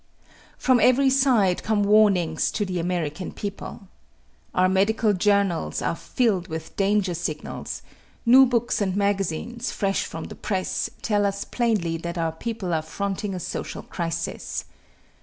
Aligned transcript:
From 0.57 0.79
every 0.79 1.11
side 1.11 1.61
come 1.61 1.83
warnings 1.83 2.49
to 2.53 2.65
the 2.65 2.79
American 2.79 3.31
people. 3.31 3.81
Our 4.55 4.67
medical 4.67 5.13
journals 5.13 5.79
are 5.79 5.95
filled 5.95 6.47
with 6.47 6.75
danger 6.75 7.13
signals; 7.13 7.83
new 8.25 8.47
books 8.47 8.81
and 8.81 8.95
magazines, 8.95 9.71
fresh 9.71 10.03
from 10.05 10.23
the 10.23 10.35
press, 10.35 10.89
tell 11.03 11.23
us 11.23 11.45
plainly 11.45 11.97
that 11.97 12.17
our 12.17 12.31
people 12.31 12.73
are 12.73 12.81
fronting 12.81 13.35
a 13.35 13.39
social 13.39 13.83
crisis. 13.83 14.65